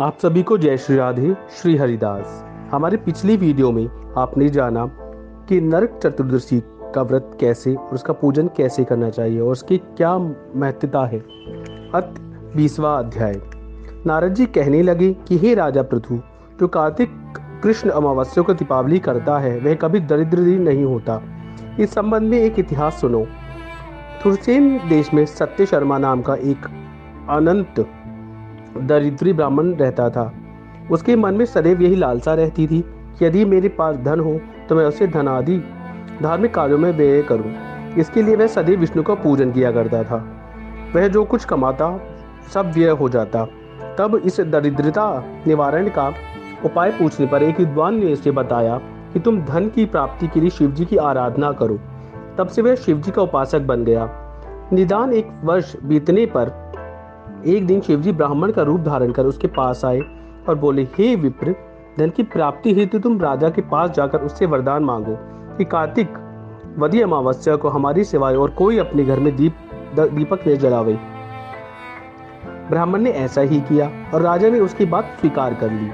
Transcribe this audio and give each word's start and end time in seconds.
आप 0.00 0.18
सभी 0.22 0.42
को 0.42 0.58
जय 0.58 0.76
श्री 0.76 0.96
राधे, 0.96 1.36
श्री 1.50 1.76
हरिदास। 1.76 2.44
हमारे 2.72 2.96
पिछली 2.96 3.36
वीडियो 3.36 3.72
में 3.72 4.14
आपने 4.18 4.48
जाना 4.48 4.86
कि 5.48 5.60
नरक 5.60 6.00
चतुर्दशी 6.02 6.62
का 6.94 7.02
व्रत 7.02 7.36
कैसे 7.40 7.74
और 7.74 7.94
उसका 7.94 8.12
पूजन 8.12 8.48
कैसे 8.56 8.84
करना 8.84 9.10
चाहिए 9.10 9.40
और 9.40 9.52
उसकी 9.52 9.78
क्या 9.78 10.18
महत्वता 10.56 11.06
है। 11.06 11.18
अत 11.94 12.14
बीसवा 12.56 12.98
अध्याय। 12.98 13.40
नारद 14.06 14.34
जी 14.34 14.46
कहने 14.46 14.82
लगे 14.82 15.12
कि, 15.12 15.38
हे 15.38 15.54
राजा 15.54 15.82
पृथु, 15.82 16.20
जो 16.60 16.68
कार्तिक 16.68 17.34
कृष्ण 17.62 17.90
अमावस्या 17.90 18.44
को 18.44 18.54
दीपावली 18.54 18.98
करता 18.98 19.38
है, 19.38 19.58
वह 19.58 19.74
कभी 19.74 20.00
दरिद्र 20.00 20.38
नहीं 20.38 20.84
होता। 20.84 21.22
इस 21.80 21.94
संबंध 21.94 22.22
में 22.22 22.38
एक 22.38 22.58
इतिहास 22.58 23.00
सुनो। 23.00 23.26
थुरसेन 24.24 24.88
देश 24.88 25.14
में 25.14 25.26
सत्य 25.26 25.66
शर्मा 25.66 25.98
नाम 25.98 26.22
का 26.22 26.34
एक 26.34 26.66
अनंत 27.30 27.86
दरिद्री 28.78 29.32
ब्राह्मण 29.32 29.74
रहता 29.74 30.08
था। 30.10 30.32
उसके 30.90 31.16
मन 31.16 31.34
में 31.34 31.44
सदैव 31.44 31.82
यही 31.82 31.96
लालसा 31.96 32.34
रहती 32.34 32.66
थी 32.66 32.80
कि 33.18 33.24
यदि 33.24 33.44
मेरे 33.44 33.68
पास 33.68 33.96
धन 33.96 34.20
हो 34.20 34.38
तो 34.68 34.74
मैं 34.74 34.84
उसे 34.84 35.06
धनादि 35.06 35.56
धार्मिक 36.22 36.54
कार्यों 36.54 36.78
में 36.78 36.90
व्यय 36.92 37.22
करूँ। 37.22 37.54
इसके 37.98 38.22
लिए 38.22 38.36
वह 38.36 38.46
सदैव 38.46 38.80
विष्णु 38.80 39.02
का 39.02 39.14
पूजन 39.14 39.52
किया 39.52 39.72
करता 39.72 40.02
था। 40.04 40.16
वह 40.94 41.08
जो 41.08 41.24
कुछ 41.24 41.44
कमाता, 41.44 42.00
सब 42.54 42.72
व्यय 42.72 42.90
हो 42.90 43.08
जाता। 43.08 43.44
तब 43.98 44.20
इस 44.24 44.40
दरिद्रता 44.40 45.24
निवारण 45.46 45.88
का 45.88 46.12
उपाय 46.64 46.90
पूछने 46.90 47.26
पर 47.26 47.42
एक 47.42 47.58
विद्वान 47.60 47.94
ने 47.94 48.06
इसे 48.06 48.30
बताया 48.30 48.80
कि 49.12 49.20
तुम 49.20 49.40
धन 49.42 49.68
की 49.68 49.84
प्राप्ति 49.84 50.28
के 50.28 50.40
लिए 50.40 50.50
शिव 50.50 50.70
जी 50.70 50.84
की 50.84 50.96
आराधना 50.96 51.52
करो। 51.52 51.78
तब 52.38 52.48
से 52.48 52.62
वह 52.62 52.74
शिव 52.74 53.00
जी 53.00 53.10
का 53.10 53.22
उपासक 53.22 53.60
बन 53.60 53.84
गया। 53.84 54.08
निदान 54.72 55.12
एक 55.12 55.28
वर्ष 55.44 55.74
बीतने 55.84 56.26
पर 56.26 56.48
एक 57.46 57.66
दिन 57.66 57.80
शिवजी 57.80 58.12
ब्राह्मण 58.12 58.50
का 58.52 58.62
रूप 58.62 58.80
धारण 58.80 59.12
कर 59.12 59.26
उसके 59.26 59.46
पास 59.46 59.84
आए 59.84 60.00
और 60.48 60.54
बोले, 60.54 60.82
हे 60.82 61.14
विप्र, 61.16 61.54
धन 61.98 62.10
की 62.10 62.22
प्राप्ति 62.22 62.74
हेतु 62.74 62.98
तुम 62.98 63.20
राजा 63.20 63.50
के 63.50 63.62
पास 63.62 63.90
जाकर 63.90 64.18
उससे 64.18 64.46
वरदान 64.46 64.84
मांगो 64.84 65.16
कि 65.58 65.64
कार्तिक, 65.64 66.08
वधी 66.78 67.00
अमावस्या 67.00 67.56
को 67.56 67.68
हमारी 67.68 68.04
सिवाय 68.04 68.36
और 68.36 68.50
कोई 68.50 68.78
अपने 68.78 69.04
घर 69.04 69.20
में 69.20 69.36
दीप 69.36 69.56
दीपक 69.98 70.48
न 70.48 70.56
जलावे। 70.56 70.98
ब्राह्मण 72.70 73.00
ने 73.00 73.10
ऐसा 73.10 73.40
ही 73.40 73.60
किया 73.60 73.90
और 74.14 74.22
राजा 74.22 74.48
ने 74.48 74.60
उसकी 74.60 74.84
बात 74.84 75.16
स्वीकार 75.20 75.54
कर 75.54 75.70
ली। 75.70 75.90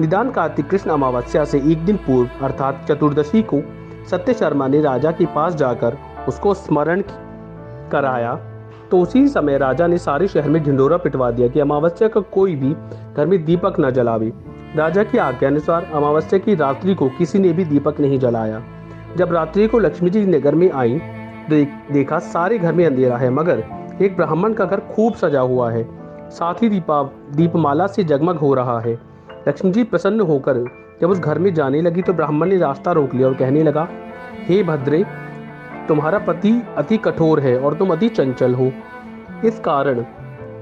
निदान 0.00 0.30
कार्तिक 0.30 0.68
कृष्ण 0.68 0.90
अमावस्या 0.90 1.44
से 1.44 1.58
एक 1.72 1.84
दिन 1.84 1.96
पूर्व, 1.96 2.44
अर्थात 2.44 2.84
चतुर्दशी 2.88 3.42
को 3.42 3.62
सत्य 4.06 4.34
शर्मा 4.34 4.68
ने 4.68 4.80
राजा 4.80 5.10
के 5.10 5.26
पास 5.26 5.54
जाकर 5.54 5.96
उसको 6.28 6.54
स्मरण 6.54 7.02
कराया 7.92 8.38
तो 8.90 9.00
उसी 9.00 9.26
समय 9.28 9.58
राजा 9.58 9.86
ने 9.86 9.98
सारे 9.98 10.28
शहर 10.28 10.48
में 10.48 10.62
ढिंडोरा 10.64 10.96
पिटवा 10.96 11.30
दिया 11.30 11.48
कि 11.48 11.60
अमावस्या 11.60 12.08
का 12.08 12.20
कोई 12.20 12.54
भी 12.56 12.72
घर 13.16 13.26
में 13.26 13.44
दीपक 13.44 13.76
न 13.80 13.90
जलावे। 13.90 14.32
राजा 14.76 15.02
की 15.02 15.18
आज्ञा 15.18 15.48
अनुसार 15.48 15.90
अमावस्या 15.94 16.38
की 16.38 16.54
रात्रि 16.54 16.94
को 16.94 17.08
किसी 17.08 17.38
ने 17.38 17.52
भी 17.52 17.64
दीपक 17.64 18.00
नहीं 18.00 18.18
जलाया। 18.18 18.62
जब 19.16 19.32
रात्रि 19.32 19.66
को 19.66 19.78
लक्ष्मी 19.78 20.10
जी 20.10 20.24
नगर 20.26 20.54
में 20.54 20.70
आई 20.70 21.00
देख, 21.48 21.68
देखा 21.92 22.18
सारे 22.18 22.58
घर 22.58 22.72
में 22.72 22.84
अंधेरा 22.86 23.16
है 23.16 23.30
मगर 23.30 23.62
एक 24.02 24.16
ब्राह्मण 24.16 24.52
का 24.52 24.64
घर 24.64 24.80
खूब 24.90 25.14
सजा 25.14 25.40
हुआ 25.40 25.70
है। 25.70 25.86
साथ 26.30 26.62
ही 26.62 26.68
दीपा 26.68 27.02
दीपमाला 27.36 27.86
से 27.86 28.04
जगमग 28.04 28.36
हो 28.36 28.52
रहा 28.54 28.78
है। 28.80 28.98
लक्ष्मी 29.48 29.70
जी 29.70 29.84
प्रसन्न 29.84 30.20
होकर 30.20 30.64
जब 31.00 31.10
उस 31.10 31.18
घर 31.18 31.38
में 31.38 31.52
जाने 31.54 31.80
लगी 31.82 32.02
तो 32.02 32.12
ब्राह्मण 32.12 32.48
ने 32.48 32.56
रास्ता 32.58 32.92
रोक 32.92 33.14
लिया 33.14 33.28
और 33.28 33.34
कहने 33.34 33.62
लगा 33.62 33.88
हे 34.48 34.62
भद्रे 34.62 35.04
तुम्हारा 35.90 36.18
पति 36.18 36.50
अति 36.78 36.96
कठोर 36.96 37.40
है 37.40 37.58
और 37.58 37.74
तुम 37.74 37.92
अति 37.92 38.08
चंचल 38.08 38.52
हो। 38.54 38.70
इस 39.44 39.58
कारण 39.60 40.02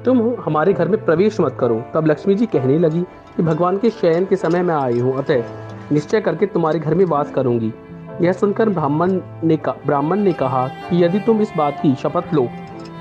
तुम 0.04 0.20
हमारे 0.40 0.72
घर 0.72 0.88
में 0.88 1.04
प्रवेश 1.04 1.40
मत 1.40 1.56
करो। 1.60 1.82
तब 1.94 2.06
लक्ष्मी 2.06 2.34
जी 2.34 2.46
कहने 2.46 2.78
लगी 2.78 3.00
कि 3.36 3.42
भगवान 3.42 3.78
के 3.78 3.90
शयन 3.90 4.24
के 4.24 4.36
समय 4.36 4.62
मैं 4.62 4.74
आई 4.74 4.98
हूँ, 4.98 5.16
अतः 5.18 5.92
निश्चय 5.92 6.20
करके 6.20 6.46
तुम्हारे 6.46 6.78
घर 6.78 6.94
में 6.94 7.04
वास 7.04 7.30
करूँगी। 7.30 7.72
यह 8.20 8.32
सुनकर 8.32 8.68
ब्राह्मण 8.68 9.20
ने 9.44 9.56
कहा 9.56 9.74
ब्राह्मण 9.86 10.20
ने 10.20 10.32
कहा 10.32 10.66
कि 10.68 11.02
यदि 11.04 11.20
तुम 11.20 11.40
इस 11.42 11.52
बात 11.56 11.78
की 11.82 11.94
शपथ 11.94 12.34
लो 12.34 12.48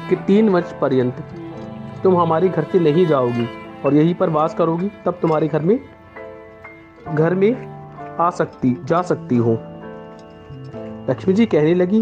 कि 0.09 0.15
तीन 0.17 0.49
वर्ष 0.49 0.73
पर्यंत 0.81 1.23
तुम 2.03 2.17
हमारे 2.17 2.49
घर 2.49 2.63
से 2.63 2.79
नहीं 2.79 3.05
जाओगी 3.05 3.47
और 3.85 3.93
यहीं 3.93 4.15
पर 4.15 4.29
वास 4.29 4.55
करोगी, 4.55 4.91
तब 5.05 5.19
तुम्हारे 5.21 5.47
घर 5.47 5.61
में 5.61 5.79
घर 7.13 7.35
में 7.35 7.51
आ 8.19 8.29
सकती 8.31 8.77
जा 8.83 9.01
सकती 9.03 9.37
हो। 9.37 9.57
लक्ष्मी 11.09 11.33
जी 11.33 11.45
कहने 11.45 11.73
लगी 11.73 12.01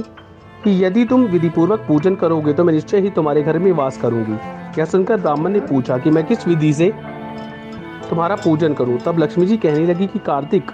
कि 0.63 0.83
यदि 0.85 1.05
तुम 1.05 1.23
विधि 1.23 1.49
पूर्वक 1.49 1.79
पूजन 1.79 2.15
करोगे 2.15 2.53
तो 2.53 2.63
मैं 2.63 2.73
निश्चय 2.73 2.99
ही 2.99 3.09
तुम्हारे 3.09 3.41
घर 3.43 3.57
में 3.59 3.71
वास 3.71 3.97
करूँगी। 3.97 4.33
यह 4.79 4.85
सुनकर 4.85 5.17
ब्राह्मण 5.17 5.51
ने 5.51 5.59
पूछा 5.59 5.97
कि 5.97 6.11
मैं 6.11 6.23
किस 6.23 6.47
विधि 6.47 6.73
से 6.73 6.91
तुम्हारा 8.09 8.35
पूजन 8.35 8.73
करूँ? 8.73 8.97
तब 8.97 9.19
लक्ष्मी 9.19 9.45
जी 9.45 9.57
कहने 9.57 9.85
लगी 9.85 10.07
कि 10.07 10.19
कार्तिक, 10.19 10.71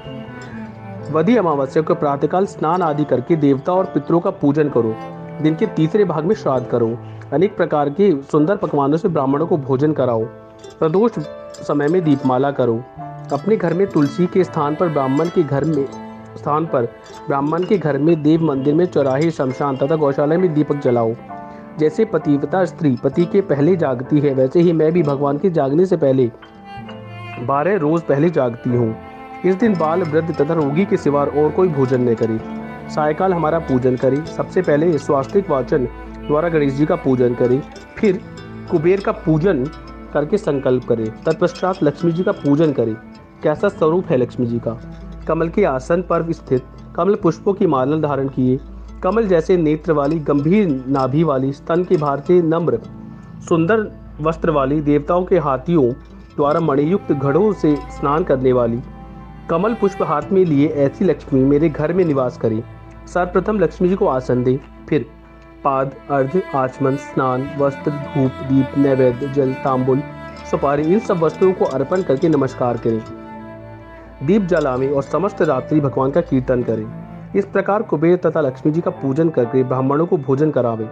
वधि 1.12 1.36
अमावस्या 1.38 1.84
को 1.84 1.96
प्रातःकाल 1.96 2.46
स्नान 2.46 2.82
आदि 2.82 3.04
करके 3.04 3.36
देवता 3.36 3.74
और 3.74 3.86
पितरों 3.86 4.20
का 4.20 4.30
पूजन 4.32 4.70
करो। 4.70 4.96
दिन 5.42 5.56
के 5.56 5.66
तीसरे 5.68 6.06
भाग 6.06 6.26
में 6.26 6.36
श्राद्ध 6.36 6.66
करो। 6.68 6.98
अनेक 7.34 7.56
प्रकार 7.58 7.90
के 7.90 8.12
सुंदर 8.22 8.56
पकवानों 8.56 8.98
से 8.98 9.08
ब्राह्मणों 9.08 9.48
को 9.48 9.58
भोजन 9.58 9.94
कराओ। 9.94 10.24
प्रदोष 10.80 11.20
समय 11.68 11.88
में 11.88 12.04
दीपमाला 12.04 12.52
करो। 12.52 12.84
अपने 13.34 13.58
घर 13.58 13.74
में 13.74 13.86
तुलसी 13.88 14.26
के 14.26 14.44
स्थान 14.44 14.76
पर 14.76 14.90
ब्राह्मण 14.90 15.30
के 15.30 15.44
घर 15.44 15.64
में 15.64 15.86
स्थान 16.38 16.66
पर 16.66 16.86
ब्राह्मण 17.28 17.64
के 17.64 17.78
घर 17.78 17.98
में 17.98 18.24
देव 18.24 18.44
मंदिर 18.44 18.74
में 18.74 18.86
चौराहे, 18.86 19.32
शमशान 19.32 19.78
तथा 19.78 19.96
गौशाला 19.96 20.38
में 20.38 20.54
दीपक 20.54 20.76
जलाओ। 20.76 21.14
जैसे 21.80 22.06
पतिव्रता 22.06 22.66
स्त्री, 22.66 22.96
पति 23.04 23.26
के 23.26 23.42
पहले 23.42 23.76
जागती 23.76 24.20
है, 24.20 24.34
वैसे 24.34 24.62
ही 24.62 24.74
मैं 24.74 24.92
भी 24.92 25.04
भगवान 25.04 25.38
के 25.38 25.50
जागने 25.50 25.86
से 25.86 25.98
पहले 25.98 26.32
बारह 27.46 27.78
रोज 27.78 28.02
पहले 28.02 28.30
जागती 28.30 28.70
हूँ। 28.70 28.96
इस 29.46 29.56
दिन 29.56 29.74
बाल, 29.74 30.04
वृद्ध 30.04 30.42
तथा 30.42 30.54
रोगी 30.54 30.86
के 30.86 30.98
सिवा 30.98 31.24
और 31.24 31.50
कोई 31.50 31.68
भोजन 31.68 32.10
न 32.10 32.14
करे। 32.14 32.40
सायकाल 32.90 33.34
हमारा 33.34 33.60
पूजन 33.60 33.96
करे। 33.96 34.18
सबसे 34.18 34.62
पहले 34.62 34.98
स्वास्तिक 34.98 35.50
वाचन 35.50 35.86
द्वारा 36.28 36.50
गणेश 36.50 36.74
जी 36.74 36.86
का 36.86 36.96
पूजन 36.96 37.34
करे। 37.34 37.62
फिर 37.98 38.20
कुबेर 38.72 39.00
का 39.00 39.12
पूजन 39.12 39.64
करके 40.14 40.38
संकल्प 40.38 40.86
करे। 40.86 41.06
तत्पश्चात 41.26 41.84
लक्ष्मी 41.84 42.12
जी 42.12 42.24
का 42.24 42.32
पूजन 42.32 42.72
करे। 42.72 42.96
कैसा 43.44 43.70
स्वरूप 43.70 44.06
है 44.06 44.18
लक्ष्मी 44.18 44.46
जी 44.46 44.60
का? 44.60 45.01
कमल 45.32 45.50
के 45.50 45.66
आसन 45.66 46.02
पर 46.02 46.32
स्थित 46.32 46.64
कमल 46.96 47.16
पुष्पों 47.16 47.54
की 47.54 47.68
माला 47.68 47.98
धारण 47.98 48.28
किए। 48.28 48.60
कमल 49.04 49.28
जैसे 49.28 49.58
नेत्र 49.58 49.92
वाली, 49.92 50.20
गंभीर 50.20 50.86
नाभि 50.88 51.24
वाली, 51.24 51.54
स्तन 51.54 51.84
के 51.84 51.98
भारतीय 51.98 52.42
नम्र, 52.42 52.80
सुंदर 53.50 53.92
वस्त्र 54.22 54.50
वाली 54.50 54.82
देवताओं 54.82 55.26
के 55.26 55.40
हाथियों 55.40 55.92
द्वारा 56.36 56.60
मणियुक्त 56.60 57.12
घड़ों 57.12 57.54
से 57.54 57.76
स्नान 57.76 58.24
करने 58.24 58.54
वाली। 58.54 58.80
कमल 59.50 59.74
पुष्प 59.74 60.04
हाथ 60.04 60.22
में 60.32 60.46
लिए, 60.46 60.68
ऐसी 60.68 61.06
लक्ष्मी, 61.06 61.44
मेरे 61.44 61.70
घर 61.70 61.94
में 61.94 62.06
निवास 62.06 62.38
करे। 62.38 62.64
सर्वप्रथम 63.14 63.60
लक्ष्मी 63.60 63.90
जी 63.90 63.96
को 63.96 64.08
आसन 64.08 64.44
दे। 64.44 64.60
फिर 64.90 65.06
पाद 65.64 65.92
अर्ध 66.10 66.42
आचमन, 66.56 66.96
स्नान, 66.96 67.50
वस्त्र, 67.58 67.92
धूप, 67.92 68.32
दीप, 68.32 68.68
नैवेद्य, 68.78 69.28
जल, 69.28 69.54
तांबुल, 69.54 70.00
सुपारी, 70.52 70.84
इन 70.84 71.00
सब 71.00 71.18
वस्तुओं 71.18 71.54
को 71.54 71.66
अर्पण 71.66 72.02
करके 72.02 72.30
नमस्कार 72.30 72.78
करें। 72.78 73.21
दीप 74.24 74.42
जलावे 74.42 74.88
और 74.88 75.04
समस्त 75.04 75.42
रात्रि 75.42 75.80
भगवान 75.80 76.12
का 76.12 76.22
कीर्तन 76.22 76.64
करें। 76.64 76.86
इस 77.36 77.46
प्रकार 77.46 77.82
कुबेर 77.82 78.16
तथा 78.16 78.42
लक्ष्मी 78.42 78.72
जी 78.72 78.82
का 78.82 78.92
पूजन 78.92 79.30
करके 79.30 79.64
ब्राह्मणों 79.64 80.06
को 80.06 80.18
भोजन 80.18 80.52
करावे। 80.52 80.88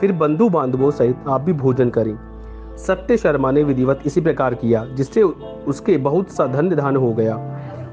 फिर 0.00 0.12
बंधु 0.12 0.48
बांधवों 0.48 0.90
सहित 0.90 1.28
आप 1.28 1.40
भी 1.40 1.52
भोजन 1.52 1.90
करें। 1.90 2.16
सत्य 2.76 3.16
शर्मा 3.16 3.50
ने 3.50 3.62
विधिवत 3.64 4.00
इसी 4.06 4.20
प्रकार 4.20 4.54
किया, 4.54 4.84
जिससे 4.86 5.22
उसके 5.22 5.96
बहुत 5.98 6.30
सा 6.30 6.46
धन 6.46 6.74
धान 6.74 6.96
हो 6.96 7.12
गया। 7.12 7.36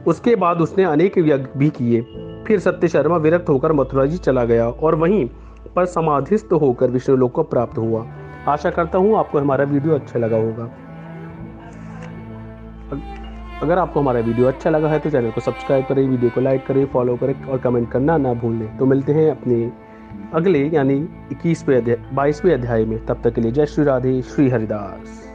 उसके 0.08 0.36
बाद 0.36 0.62
उसने 0.62 0.84
अनेक 0.84 1.18
यज्ञ 1.18 1.48
भी 1.58 1.70
किए। 1.70 2.02
फिर 2.48 2.60
सत्य 2.60 2.88
शर्मा 2.88 3.18
विरक्त 3.18 3.50
होकर 3.50 3.72
मथुरा 3.74 4.06
जी 4.06 4.18
चला 4.18 4.44
गया 4.46 4.68
और 4.68 4.96
वहीं 4.96 5.28
पर 5.76 5.86
समाधिस्थ 5.86 6.54
होकर 6.54 6.92
विष्णु 6.92 7.16
लोक 7.16 7.32
को 7.32 7.44
प्राप्त 7.44 7.78
हुआ। 7.78 8.06
आशा 8.48 8.70
करता 8.70 8.98
हूँ 8.98 9.18
आपको 9.18 9.40
हमारा 9.40 9.64
वीडियो 9.64 9.96
अच्छा 9.96 10.20
लगा 10.20 10.38
होगा। 10.38 10.70
अगर 13.64 13.78
आपको 13.78 14.00
हमारा 14.00 14.20
वीडियो 14.20 14.48
अच्छा 14.48 14.70
लगा 14.70 14.90
है 14.90 15.00
तो 15.00 15.10
चैनल 15.10 15.32
को 15.32 15.42
सब्सक्राइब 15.42 15.86
करें, 15.86 16.08
वीडियो 16.08 16.32
को 16.32 16.42
लाइक 16.42 16.66
करें 16.66 16.86
फॉलो 16.86 17.16
करें 17.16 17.44
और 17.44 17.58
कमेंट 17.58 17.92
करना 17.92 18.18
ना 18.18 18.34
भूलें। 18.34 18.78
तो 18.78 18.86
मिलते 18.86 19.14
हैं 19.14 19.30
अपने 19.32 19.72
अगले, 20.34 20.60
यानी 20.68 20.96
इक्कीसवें 21.32 21.76
अध्याय, 21.78 21.98
बाईसवें 22.14 22.54
अध्याय 22.54 22.86
में। 22.86 23.06
तब 23.06 23.22
तक 23.24 23.34
के 23.34 23.42
लिए 23.42 23.52
जय 23.52 23.66
श्री 23.66 23.86
राधे, 23.86 24.22
श्री 24.22 24.50
हरिदास। 24.50 25.29